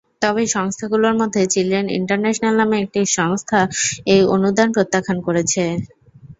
তবে 0.21 0.43
সংস্থাগুলোর 0.55 1.15
মধ্যে 1.21 1.41
চিলড্রেন 1.53 1.87
ইন্টারন্যাশনাল 1.99 2.53
নামে 2.59 2.77
একটি 2.79 3.01
সংস্থা 3.17 3.59
এই 4.13 4.21
অনুদান 4.35 4.67
প্রত্যাখ্যান 4.75 5.17
করেছে। 5.27 5.63